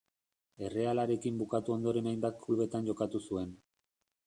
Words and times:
Errealarekin 0.69 1.37
bukatu 1.43 1.75
ondoren 1.77 2.09
hainbat 2.13 2.41
klubetan 2.47 2.91
jokatu 2.91 3.25
zuen. 3.31 3.57